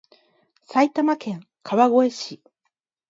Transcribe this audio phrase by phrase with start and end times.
[0.65, 2.41] 埼玉県川越市